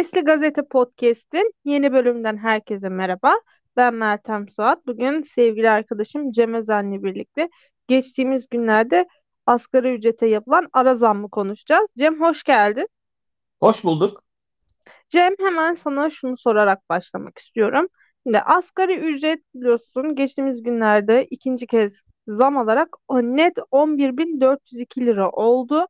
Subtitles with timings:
[0.00, 3.34] Sesli Gazete Podcast'in yeni bölümünden herkese merhaba.
[3.76, 4.86] Ben Meltem Suat.
[4.86, 7.48] Bugün sevgili arkadaşım Cem Özen'le birlikte
[7.88, 9.08] geçtiğimiz günlerde
[9.46, 11.88] asgari ücrete yapılan ara zammı konuşacağız.
[11.98, 12.88] Cem hoş geldin.
[13.60, 14.22] Hoş bulduk.
[15.08, 17.88] Cem hemen sana şunu sorarak başlamak istiyorum.
[18.26, 25.86] Şimdi asgari ücret biliyorsun geçtiğimiz günlerde ikinci kez zam alarak net 11.402 lira oldu.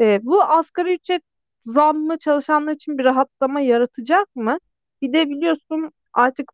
[0.00, 1.22] E, bu asgari ücret
[1.64, 4.58] zammı çalışanlar için bir rahatlama yaratacak mı?
[5.02, 6.52] Bir de biliyorsun artık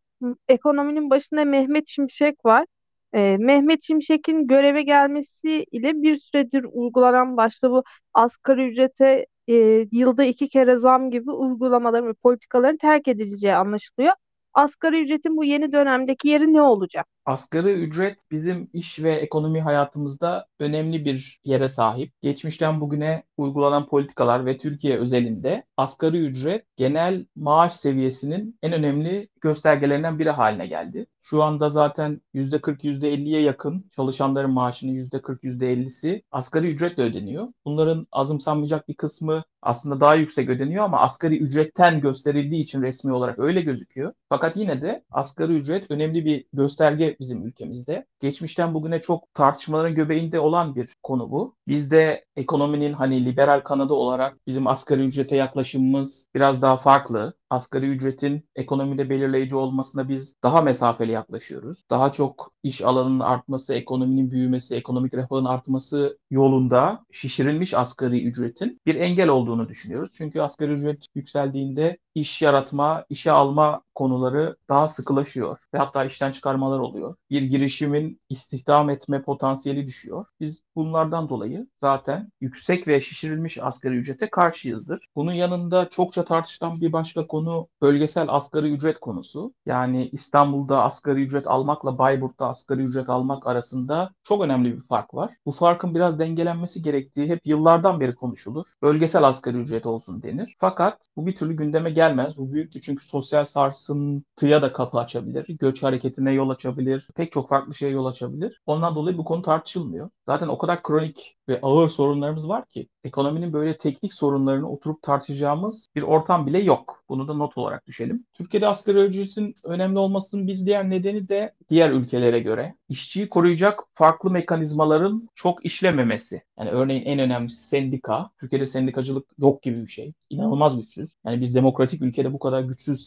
[0.49, 2.67] ekonominin başında Mehmet Şimşek var.
[3.13, 7.83] E, Mehmet Şimşek'in göreve gelmesi ile bir süredir uygulanan başta bu
[8.15, 9.55] asgari ücrete e,
[9.93, 14.13] yılda iki kere zam gibi uygulamaların ve politikaların terk edileceği anlaşılıyor.
[14.55, 17.07] Asgari ücretin bu yeni dönemdeki yeri ne olacak?
[17.29, 22.13] Asgari ücret bizim iş ve ekonomi hayatımızda önemli bir yere sahip.
[22.23, 30.19] Geçmişten bugüne uygulanan politikalar ve Türkiye özelinde asgari ücret genel maaş seviyesinin en önemli göstergelerinden
[30.19, 31.07] biri haline geldi.
[31.23, 37.49] Şu anda zaten %40 %50'ye yakın çalışanların maaşının %40 %50'si asgari ücretle ödeniyor.
[37.65, 43.39] Bunların azımsanmayacak bir kısmı aslında daha yüksek ödeniyor ama asgari ücretten gösterildiği için resmi olarak
[43.39, 44.13] öyle gözüküyor.
[44.29, 48.07] Fakat yine de asgari ücret önemli bir gösterge bizim ülkemizde.
[48.21, 51.57] Geçmişten bugüne çok tartışmaların göbeğinde olan bir konu bu.
[51.69, 58.49] Bizde ekonominin hani liberal kanadı olarak bizim asgari ücrete yaklaşımımız biraz daha farklı asgari ücretin
[58.57, 61.85] ekonomide belirleyici olmasına biz daha mesafeli yaklaşıyoruz.
[61.91, 68.95] Daha çok iş alanının artması, ekonominin büyümesi, ekonomik refahın artması yolunda şişirilmiş asgari ücretin bir
[68.95, 70.11] engel olduğunu düşünüyoruz.
[70.15, 76.79] Çünkü asgari ücret yükseldiğinde iş yaratma, işe alma konuları daha sıkılaşıyor ve hatta işten çıkarmalar
[76.79, 77.15] oluyor.
[77.31, 80.27] Bir girişimin istihdam etme potansiyeli düşüyor.
[80.41, 85.09] Biz bunlardan dolayı zaten yüksek ve şişirilmiş asgari ücrete karşıyızdır.
[85.17, 87.38] Bunun yanında çokça tartışılan bir başka konu
[87.83, 89.55] bölgesel asgari ücret konusu.
[89.67, 95.35] Yani İstanbul'da asgari ücret almakla Bayburt'ta asgari ücret almak arasında çok önemli bir fark var.
[95.47, 98.67] Bu farkın biraz dengelenmesi gerektiği hep yıllardan beri konuşulur.
[98.83, 100.57] Bölgesel asgari ücret olsun denir.
[100.61, 102.37] Fakat bu bir türlü gündeme gelmez.
[102.37, 105.47] Bu büyük çünkü sosyal sarsıntıya da kapı açabilir.
[105.49, 107.09] Göç hareketine yol açabilir.
[107.15, 108.63] Pek çok farklı şeye yol açabilir.
[108.67, 110.11] Ondan dolayı bu konu tartışılmıyor.
[110.29, 115.89] Zaten o kadar kronik ve ağır sorunlarımız var ki ekonominin böyle teknik sorunlarını oturup tartışacağımız
[115.97, 117.05] bir ortam bile yok.
[117.09, 118.27] Bunu da not olarak düşelim.
[118.35, 124.31] Türkiye'de asgari ücretin önemli olmasının bir diğer nedeni de diğer ülkelere göre işçiyi koruyacak farklı
[124.31, 126.43] mekanizmaların çok işlememesi.
[126.59, 128.31] Yani örneğin en önemlisi sendika.
[128.41, 130.13] Türkiye'de sendikacılık yok gibi bir şey.
[130.31, 131.11] İnanılmaz güçsüz.
[131.27, 133.07] Yani bir demokratik ülkede bu kadar güçsüz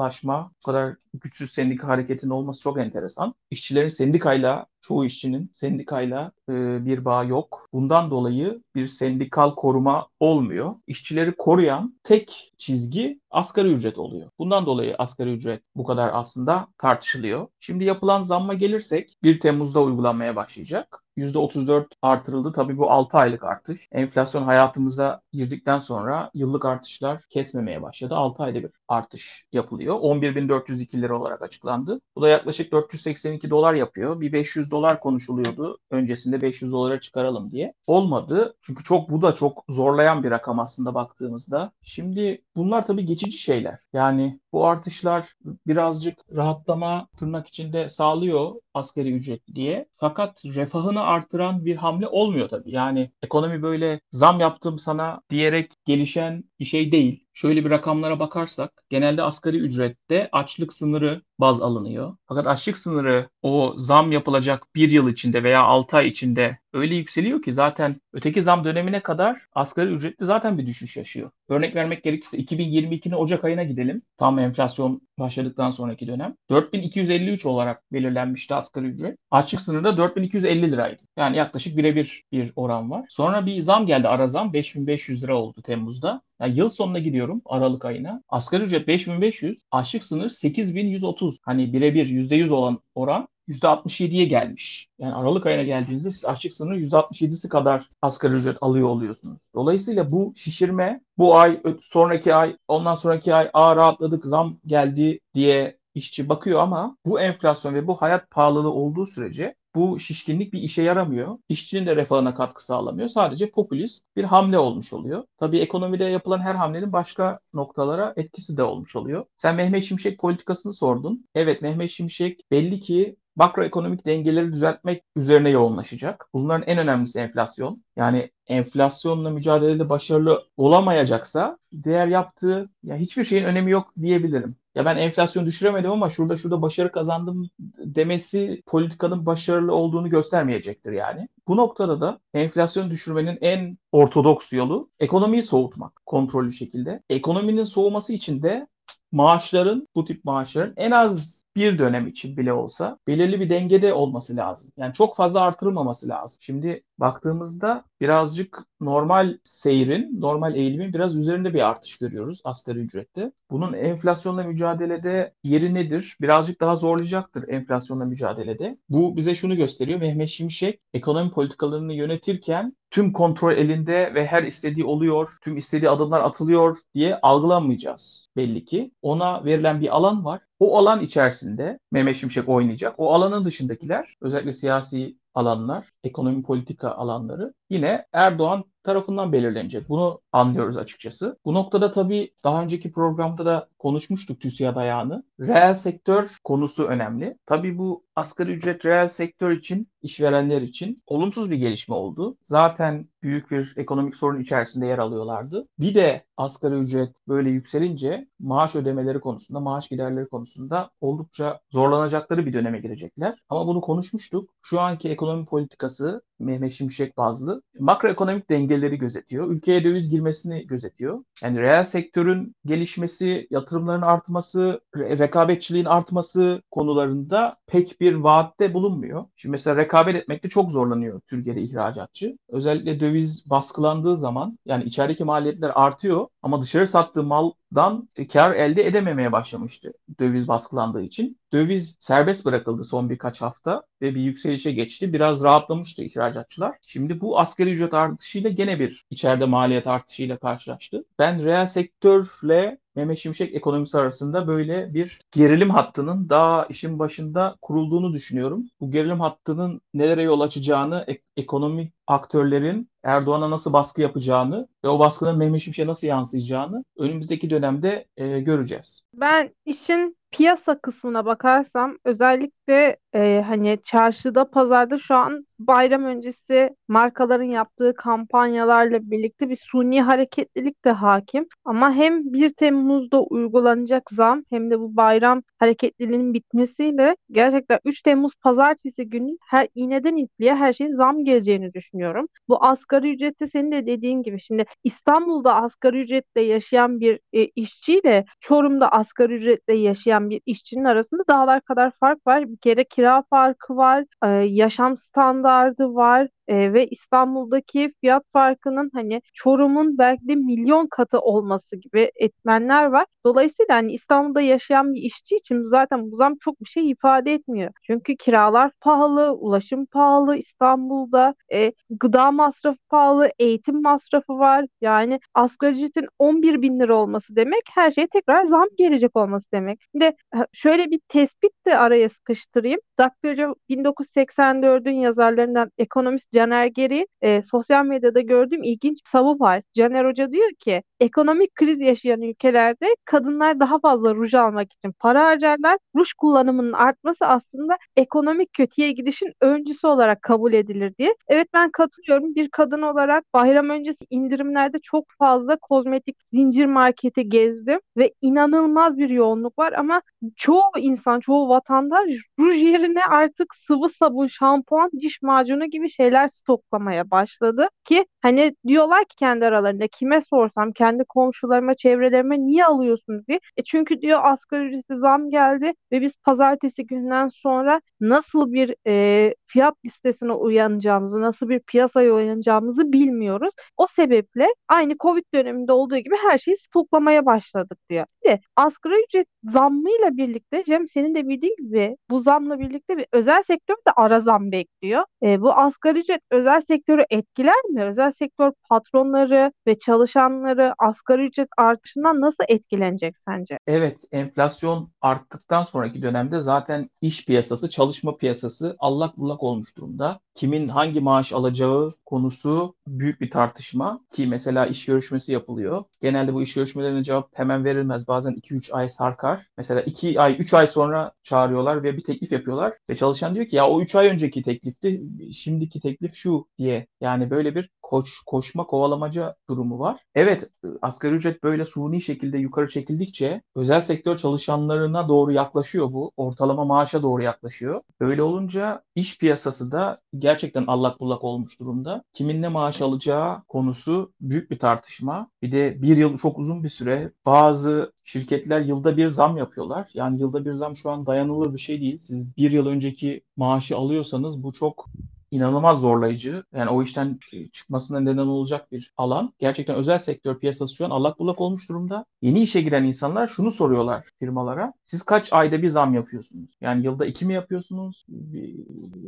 [0.00, 3.34] sendikalaşma, bu kadar güçsüz sendika hareketinin olması çok enteresan.
[3.50, 6.52] İşçilerin sendikayla çoğu işçinin sendikayla e,
[6.86, 7.68] bir bağ yok.
[7.72, 10.74] Bundan dolayı bir sendikal koruma olmuyor.
[10.86, 14.30] İşçileri koruyan tek çizgi asgari ücret oluyor.
[14.38, 17.48] Bundan dolayı asgari ücret bu kadar aslında tartışılıyor.
[17.60, 20.99] Şimdi yapılan zamma gelirsek 1 Temmuz'da uygulanmaya başlayacak.
[21.16, 22.52] %34 artırıldı.
[22.52, 23.88] Tabii bu 6 aylık artış.
[23.92, 28.14] Enflasyon hayatımıza girdikten sonra yıllık artışlar kesmemeye başladı.
[28.14, 29.96] 6 ayda bir artış yapılıyor.
[30.00, 32.00] 11.402 lira olarak açıklandı.
[32.16, 34.20] Bu da yaklaşık 482 dolar yapıyor.
[34.20, 35.78] Bir 500 dolar konuşuluyordu.
[35.90, 37.72] Öncesinde 500 dolara çıkaralım diye.
[37.86, 38.56] Olmadı.
[38.62, 41.72] Çünkü çok bu da çok zorlayan bir rakam aslında baktığımızda.
[41.82, 43.78] Şimdi bunlar tabii geçici şeyler.
[43.92, 45.34] Yani bu artışlar
[45.66, 49.86] birazcık rahatlama tırnak içinde sağlıyor asgari ücret diye.
[49.96, 52.70] Fakat refahını artıran bir hamle olmuyor tabii.
[52.74, 57.26] Yani ekonomi böyle zam yaptım sana diyerek gelişen bir şey değil.
[57.34, 62.16] Şöyle bir rakamlara bakarsak genelde asgari ücrette açlık sınırı baz alınıyor.
[62.26, 67.42] Fakat açlık sınırı o zam yapılacak bir yıl içinde veya 6 ay içinde öyle yükseliyor
[67.42, 71.30] ki zaten öteki zam dönemine kadar asgari ücretli zaten bir düşüş yaşıyor.
[71.48, 74.02] Örnek vermek gerekirse 2022'nin Ocak ayına gidelim.
[74.16, 76.36] Tam enflasyon başladıktan sonraki dönem.
[76.50, 79.18] 4253 olarak belirlenmişti asgari ücret.
[79.30, 81.02] Açlık sınırı da 4250 liraydı.
[81.16, 83.06] Yani yaklaşık birebir bir oran var.
[83.08, 86.22] Sonra bir zam geldi ara zam 5500 lira oldu Temmuz'da.
[86.40, 88.22] Yani yıl sonuna gidiyorum Aralık ayına.
[88.28, 91.38] Asgari ücret 5500, açlık sınır 8130.
[91.42, 94.88] Hani birebir %100 olan oran %67'ye gelmiş.
[94.98, 99.38] Yani Aralık ayına geldiğinizde siz açlık sınırı %67'si kadar asgari ücret alıyor oluyorsunuz.
[99.54, 105.78] Dolayısıyla bu şişirme bu ay, sonraki ay, ondan sonraki ay aa rahatladık, zam geldi diye
[105.94, 110.82] işçi bakıyor ama bu enflasyon ve bu hayat pahalılığı olduğu sürece bu şişkinlik bir işe
[110.82, 111.38] yaramıyor.
[111.48, 113.08] İşçinin de refahına katkı sağlamıyor.
[113.08, 115.24] Sadece popülist bir hamle olmuş oluyor.
[115.38, 119.24] Tabii ekonomide yapılan her hamlenin başka noktalara etkisi de olmuş oluyor.
[119.36, 121.26] Sen Mehmet Şimşek politikasını sordun.
[121.34, 126.26] Evet Mehmet Şimşek belli ki makroekonomik dengeleri düzeltmek üzerine yoğunlaşacak.
[126.34, 127.84] Bunların en önemlisi enflasyon.
[127.96, 134.56] Yani enflasyonla mücadelede başarılı olamayacaksa diğer yaptığı ya hiçbir şeyin önemi yok diyebilirim.
[134.74, 141.28] Ya ben enflasyon düşüremedim ama şurada şurada başarı kazandım demesi politikanın başarılı olduğunu göstermeyecektir yani.
[141.48, 147.02] Bu noktada da enflasyon düşürmenin en ortodoks yolu ekonomiyi soğutmak kontrollü şekilde.
[147.10, 148.66] Ekonominin soğuması için de
[149.12, 154.36] maaşların, bu tip maaşların en az bir dönem için bile olsa belirli bir dengede olması
[154.36, 154.72] lazım.
[154.76, 156.38] Yani çok fazla artırılmaması lazım.
[156.40, 163.32] Şimdi baktığımızda birazcık normal seyrin, normal eğilimin biraz üzerinde bir artış görüyoruz asgari ücrette.
[163.50, 166.16] Bunun enflasyonla mücadelede yeri nedir?
[166.20, 168.78] Birazcık daha zorlayacaktır enflasyonla mücadelede.
[168.88, 170.00] Bu bize şunu gösteriyor.
[170.00, 176.20] Mehmet Şimşek ekonomi politikalarını yönetirken tüm kontrol elinde ve her istediği oluyor, tüm istediği adımlar
[176.20, 178.92] atılıyor diye algılanmayacağız belli ki.
[179.02, 180.40] Ona verilen bir alan var.
[180.58, 182.94] O alan içerisinde Mehmet Şimşek oynayacak.
[182.98, 189.88] O alanın dışındakiler özellikle siyasi alanlar, ekonomi politika alanları yine Erdoğan tarafından belirlenecek.
[189.88, 191.38] Bunu anlıyoruz açıkçası.
[191.44, 195.22] Bu noktada tabii daha önceki programda da konuşmuştuk TÜSİAD ayağını.
[195.40, 197.36] Reel sektör konusu önemli.
[197.46, 202.36] Tabii bu asgari ücret reel sektör için, işverenler için olumsuz bir gelişme oldu.
[202.42, 205.68] Zaten büyük bir ekonomik sorun içerisinde yer alıyorlardı.
[205.78, 212.52] Bir de asgari ücret böyle yükselince maaş ödemeleri konusunda, maaş giderleri konusunda oldukça zorlanacakları bir
[212.52, 213.38] döneme girecekler.
[213.48, 214.50] Ama bunu konuşmuştuk.
[214.62, 219.50] Şu anki ekonomi politikası Mehmet Şimşek bazlı makroekonomik dengeleri gözetiyor.
[219.50, 221.24] Ülkeye döviz girmesini gözetiyor.
[221.42, 229.24] Yani reel sektörün gelişmesi, yatırımların artması, rekabetçiliğin artması konularında pek bir vaatte bulunmuyor.
[229.36, 232.38] Şimdi mesela rekabet etmekte çok zorlanıyor Türkiye'de ihracatçı.
[232.48, 237.22] Özellikle döviz baskılandığı zaman yani içerideki maliyetler artıyor ama dışarı sattığı
[237.70, 241.38] maldan kar elde edememeye başlamıştı döviz baskılandığı için.
[241.52, 245.12] Döviz serbest bırakıldı son birkaç hafta ve bir yükselişe geçti.
[245.12, 246.76] Biraz rahatlamıştı ihracatçılar.
[246.86, 251.04] Şimdi bu asgari ücret artışıyla gene bir içeride maliyet artışıyla karşılaştı.
[251.18, 258.12] Ben reel sektörle Mehmet Şimşek ekonomisi arasında böyle bir gerilim hattının daha işin başında kurulduğunu
[258.12, 258.64] düşünüyorum.
[258.80, 264.98] Bu gerilim hattının nelere yol açacağını, ek- ekonomik aktörlerin Erdoğan'a nasıl baskı yapacağını ve o
[264.98, 269.02] baskının Mehmet Şimşek'e nasıl yansıyacağını önümüzdeki dönemde e, göreceğiz.
[269.14, 277.44] Ben işin piyasa kısmına bakarsam özellikle e, hani çarşıda, pazarda şu an bayram öncesi markaların
[277.44, 281.46] yaptığı kampanyalarla birlikte bir suni hareketlilik de hakim.
[281.64, 288.32] Ama hem 1 Temmuz'da uygulanacak zam hem de bu bayram hareketliliğinin bitmesiyle gerçekten 3 Temmuz
[288.34, 291.99] pazartesi günü her iğneden ipliğe her şeyin zam geleceğini düşünüyorum.
[292.48, 298.24] Bu asgari ücreti senin de dediğin gibi şimdi İstanbul'da asgari ücretle yaşayan bir e, işçiyle
[298.40, 302.48] Çorum'da asgari ücretle yaşayan bir işçinin arasında dağlar kadar fark var.
[302.50, 309.22] Bir kere kira farkı var, e, yaşam standardı var e, ve İstanbul'daki fiyat farkının hani
[309.34, 313.06] Çorum'un belki de milyon katı olması gibi etmenler var.
[313.26, 317.72] Dolayısıyla hani İstanbul'da yaşayan bir işçi için zaten bu zam çok bir şey ifade etmiyor.
[317.82, 324.64] Çünkü kiralar pahalı, ulaşım pahalı İstanbul'da, e, gıda masrafı pahalı, eğitim masrafı var.
[324.80, 329.80] Yani asgari ücretin 11 bin lira olması demek her şeye tekrar zam gelecek olması demek.
[329.92, 330.12] Şimdi
[330.52, 332.80] şöyle bir tespit de araya sıkıştırayım.
[333.00, 333.54] Dr.
[333.70, 339.62] 1984'ün yazarlarından ekonomist Caner Geri e, sosyal medyada gördüğüm ilginç bir savu var.
[339.74, 345.24] Caner Hoca diyor ki ekonomik kriz yaşayan ülkelerde kadınlar daha fazla ruj almak için para
[345.24, 345.78] harcarlar.
[345.96, 351.14] Ruj kullanımının artması aslında ekonomik kötüye gidişin öncüsü olarak kabul edilir diye.
[351.28, 352.34] Evet ben katılıyorum.
[352.34, 359.10] Bir kadın olarak bayram öncesi indirimlerde çok fazla kozmetik zincir marketi gezdim ve inanılmaz bir
[359.10, 360.02] yoğunluk var ama
[360.36, 367.10] çoğu insan, çoğu vatandaş ruj yerine artık sıvı sabun, şampuan, diş macunu gibi şeyler stoklamaya
[367.10, 373.40] başladı ki hani diyorlar ki kendi aralarında kime sorsam kendi komşularıma, çevrelerime niye alıyorsunuz diye.
[373.56, 379.34] E çünkü diyor asgari ücreti zam geldi ve biz pazartesi günden sonra nasıl bir e,
[379.46, 383.54] fiyat listesine uyanacağımızı, nasıl bir piyasaya uyanacağımızı bilmiyoruz.
[383.76, 388.06] O sebeple aynı Covid döneminde olduğu gibi her şeyi stoklamaya başladık diyor.
[388.24, 393.42] De asgari ücret zammıyla birlikte Cem senin de bildiğin gibi bu zamla birlikte bir özel
[393.42, 395.04] sektör de ara zam bekliyor.
[395.22, 397.82] E, bu asgari ücret özel sektörü etkiler mi?
[397.84, 403.58] Özel sektör patronları ve çalışanları asgari ücret artışından nasıl etkilenecek sence?
[403.66, 410.20] Evet, enflasyon arttıktan sonraki dönemde zaten iş piyasası, çalışma piyasası allak bullak olmuş durumda.
[410.34, 415.84] Kimin hangi maaş alacağı konusu büyük bir tartışma ki mesela iş görüşmesi yapılıyor.
[416.02, 418.08] Genelde bu iş görüşmelerine cevap hemen verilmez.
[418.08, 419.46] Bazen 2-3 ay sarkar.
[419.56, 422.74] Mesela 2 ay, 3 ay sonra çağırıyorlar ve bir teklif yapıyorlar.
[422.90, 425.02] Ve çalışan diyor ki ya o 3 ay önceki teklifti,
[425.32, 426.86] şimdiki teklif şu diye.
[427.00, 430.00] Yani böyle bir koş, koşma kovalamaca durumu var.
[430.14, 430.50] Evet
[430.82, 436.12] asgari ücret böyle suni şekilde yukarı çekildikçe özel sektör çalışanlarına doğru yaklaşıyor bu.
[436.16, 437.80] Ortalama maaşa doğru yaklaşıyor.
[438.00, 442.02] Böyle olunca iş piyasası da gerçekten allak bullak olmuş durumda.
[442.12, 445.30] Kimin ne maaş alacağı konusu büyük bir tartışma.
[445.42, 447.12] Bir de bir yıl çok uzun bir süre.
[447.26, 449.88] Bazı şirketler yılda bir zam yapıyorlar.
[449.94, 451.98] Yani yılda bir zam şu an dayanılır bir şey değil.
[451.98, 454.86] Siz bir yıl önceki maaşı alıyorsanız bu çok
[455.30, 456.44] inanılmaz zorlayıcı.
[456.54, 459.32] Yani o işten e, çıkmasına neden olacak bir alan.
[459.38, 462.04] Gerçekten özel sektör piyasası şu an allak bullak olmuş durumda.
[462.22, 464.72] Yeni işe giren insanlar şunu soruyorlar firmalara.
[464.84, 466.50] Siz kaç ayda bir zam yapıyorsunuz?
[466.60, 468.04] Yani yılda iki mi yapıyorsunuz?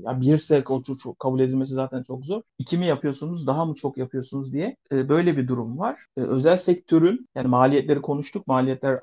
[0.04, 0.64] Ya birse
[1.02, 2.42] çok kabul edilmesi zaten çok zor.
[2.58, 3.46] İki mi yapıyorsunuz?
[3.46, 6.06] Daha mı çok yapıyorsunuz diye e, böyle bir durum var.
[6.16, 8.46] E, özel sektörün yani maliyetleri konuştuk.
[8.46, 9.00] Maliyetler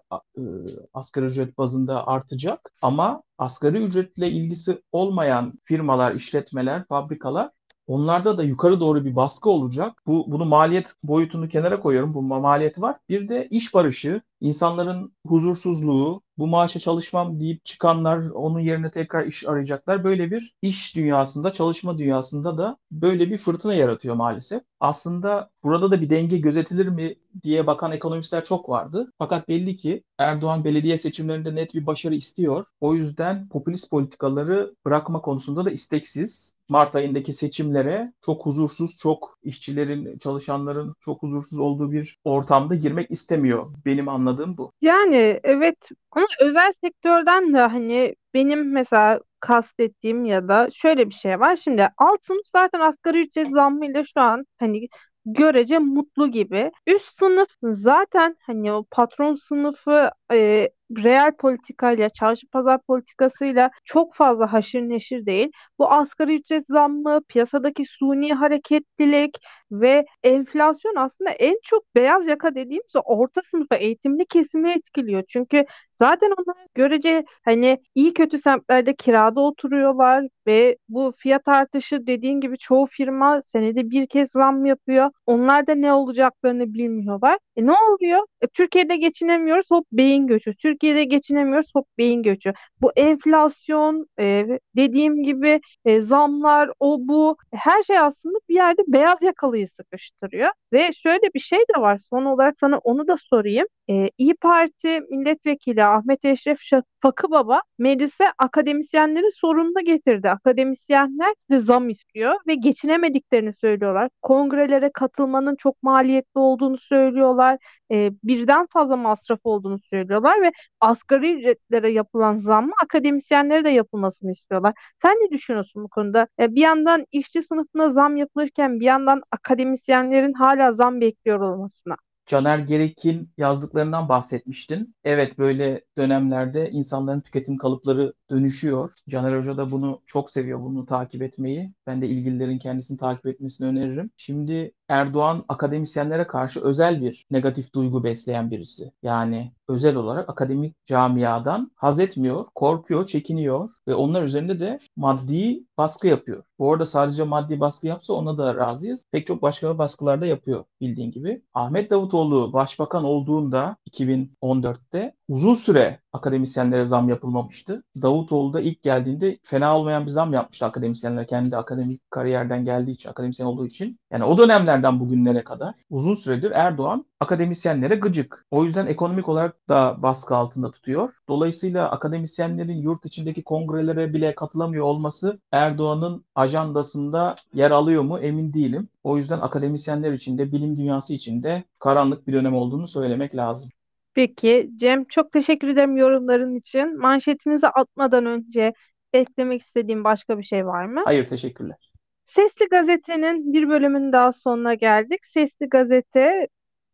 [0.94, 7.50] asgari ücret bazında artacak ama asgari ücretle ilgisi olmayan firmalar, işletmeler, fabrikalar
[7.90, 10.02] Onlarda da yukarı doğru bir baskı olacak.
[10.08, 12.14] Bu bunu maliyet boyutunu kenara koyuyorum.
[12.14, 12.96] Bu maliyeti var.
[13.10, 19.48] Bir de iş barışı, insanların huzursuzluğu, bu maaşa çalışmam deyip çıkanlar onun yerine tekrar iş
[19.48, 20.04] arayacaklar.
[20.04, 24.62] Böyle bir iş dünyasında, çalışma dünyasında da böyle bir fırtına yaratıyor maalesef.
[24.80, 29.12] Aslında burada da bir denge gözetilir mi diye bakan ekonomistler çok vardı.
[29.18, 32.66] Fakat belli ki Erdoğan belediye seçimlerinde net bir başarı istiyor.
[32.82, 36.54] O yüzden popülist politikaları bırakma konusunda da isteksiz.
[36.70, 43.74] Mart ayındaki seçimlere çok huzursuz, çok işçilerin, çalışanların çok huzursuz olduğu bir ortamda girmek istemiyor.
[43.86, 44.72] Benim anladığım bu.
[44.82, 51.40] Yani evet ama özel sektörden de hani benim mesela kastettiğim ya da şöyle bir şey
[51.40, 51.56] var.
[51.56, 54.88] Şimdi alt sınıf zaten asgari ücret zammıyla şu an hani
[55.26, 56.72] görece mutlu gibi.
[56.88, 64.54] Üst sınıf zaten hani o patron sınıfı e, reel politikayla, çarşı pazar politikasıyla çok fazla
[64.54, 65.52] haşır neşir değil.
[65.80, 69.38] Bu asgari ücret zammı, piyasadaki suni hareketlilik
[69.72, 75.24] ve enflasyon aslında en çok beyaz yaka dediğimiz orta sınıfa eğitimli kesimi etkiliyor.
[75.28, 82.42] Çünkü zaten onlar görece hani iyi kötü semtlerde kirada oturuyorlar ve bu fiyat artışı dediğin
[82.42, 85.12] gibi çoğu firma senede bir kez zam yapıyor.
[85.26, 87.38] Onlar da ne olacaklarını bilmiyorlar.
[87.56, 88.20] E ne oluyor?
[88.42, 90.56] E, Türkiye'de geçinemiyoruz hop beyin göçü.
[90.56, 92.54] Türkiye'de geçinemiyoruz hop beyin göçü.
[92.82, 94.46] Bu enflasyon e,
[94.76, 99.22] dediğim gibi e, zamlar o bu her şey aslında bir yerde beyaz
[99.60, 100.50] yakalıyı sıkıştırıyor.
[100.74, 103.68] Ve şöyle bir şey de var son olarak sana onu da sorayım.
[103.90, 106.60] E, İyi Parti milletvekili Ahmet Eşref
[107.02, 110.30] Fakı Baba meclise akademisyenleri sorununa getirdi.
[110.30, 114.10] Akademisyenler de zam istiyor ve geçinemediklerini söylüyorlar.
[114.22, 117.58] Kongrelere katılmanın çok maliyetli olduğunu söylüyorlar.
[117.92, 124.74] E, birden fazla masraf olduğunu söylüyorlar ve asgari ücretlere yapılan zammı akademisyenlere de yapılmasını istiyorlar.
[125.02, 126.28] Sen ne düşünüyorsun bu konuda?
[126.40, 131.96] E, bir yandan işçi sınıfına zam yapılırken bir yandan akademisyenlerin hala zam bekliyor olmasına.
[132.30, 134.96] Caner Gerek'in yazdıklarından bahsetmiştin.
[135.04, 138.94] Evet böyle dönemlerde insanların tüketim kalıpları dönüşüyor.
[139.10, 141.74] Caner Hoca da bunu çok seviyor, bunu takip etmeyi.
[141.88, 144.12] Ben de ilgililerin kendisini takip etmesini öneririm.
[144.18, 148.92] Şimdi Erdoğan akademisyenlere karşı özel bir negatif duygu besleyen birisi.
[149.04, 156.08] Yani özel olarak akademik camiadan haz etmiyor, korkuyor, çekiniyor ve onlar üzerinde de maddi baskı
[156.08, 156.44] yapıyor.
[156.60, 159.06] Bu arada sadece maddi baskı yapsa ona da razıyız.
[159.12, 161.44] Pek çok başka baskılarda yapıyor bildiğin gibi.
[161.54, 167.84] Ahmet Davutoğlu başbakan olduğunda 2014'te uzun süre akademisyenlere zam yapılmamıştı.
[168.02, 173.10] Davutoğlu da ilk geldiğinde fena olmayan bir zam yapmıştı akademisyenler kendi akademik kariyerden geldiği için,
[173.10, 174.00] akademisyen olduğu için.
[174.12, 178.46] Yani o dönemlerden bugünlere kadar uzun süredir Erdoğan akademisyenlere gıcık.
[178.52, 181.14] O yüzden ekonomik olarak da baskı altında tutuyor.
[181.28, 188.88] Dolayısıyla akademisyenlerin yurt içindeki kongrelere bile katılamıyor olması Erdoğan'ın ajandasında yer alıyor mu emin değilim.
[189.04, 193.70] O yüzden akademisyenler için de bilim dünyası için de karanlık bir dönem olduğunu söylemek lazım.
[194.14, 197.00] Peki Cem çok teşekkür ederim yorumların için.
[197.00, 198.74] Manşetinizi atmadan önce
[199.14, 201.02] eklemek istediğim başka bir şey var mı?
[201.06, 201.92] Hayır teşekkürler.
[202.26, 205.26] Sesli Gazete'nin bir bölümünün daha sonuna geldik.
[205.26, 206.48] Sesli Gazete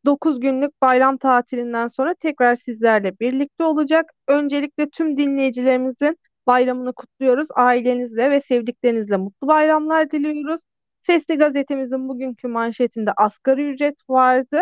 [0.06, 4.12] 9 günlük bayram tatilinden sonra tekrar sizlerle birlikte olacak.
[4.28, 6.18] Öncelikle tüm dinleyicilerimizin
[6.48, 7.48] bayramını kutluyoruz.
[7.56, 10.62] Ailenizle ve sevdiklerinizle mutlu bayramlar diliyoruz.
[11.02, 14.62] Sesli gazetemizin bugünkü manşetinde asgari ücret vardı.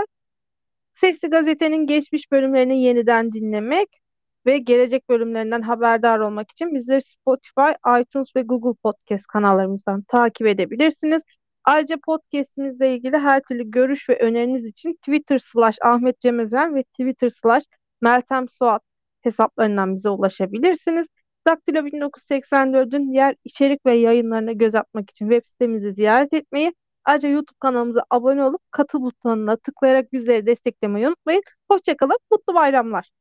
[0.93, 3.89] Sesli Gazete'nin geçmiş bölümlerini yeniden dinlemek
[4.45, 11.21] ve gelecek bölümlerinden haberdar olmak için bizleri Spotify, iTunes ve Google Podcast kanallarımızdan takip edebilirsiniz.
[11.63, 17.29] Ayrıca podcastimizle ilgili her türlü görüş ve öneriniz için Twitter slash Ahmet Cemezen ve Twitter
[17.29, 17.63] slash
[18.01, 18.81] Meltem Suat
[19.21, 21.07] hesaplarından bize ulaşabilirsiniz.
[21.47, 26.73] Daktilo 1984'ün diğer içerik ve yayınlarına göz atmak için web sitemizi ziyaret etmeyi
[27.05, 31.43] Ayrıca YouTube kanalımıza abone olup katıl butonuna tıklayarak bizleri desteklemeyi unutmayın.
[31.71, 33.11] Hoşçakalın, mutlu bayramlar.